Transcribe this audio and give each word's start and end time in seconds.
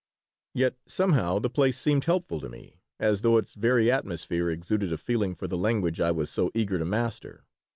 Yet, 0.55 0.77
somehow, 0.87 1.37
the 1.37 1.47
place 1.51 1.77
seemed 1.79 2.05
helpful 2.05 2.41
to 2.41 2.49
me, 2.49 2.79
as 2.99 3.21
though 3.21 3.37
its 3.37 3.53
very 3.53 3.91
atmosphere 3.91 4.49
exuded 4.49 4.91
a 4.91 4.97
feeling 4.97 5.35
for 5.35 5.47
the 5.47 5.57
language 5.59 6.01
I 6.01 6.09
was 6.09 6.31
so 6.31 6.49
eager 6.55 6.79
to 6.79 6.85
master. 6.85 7.45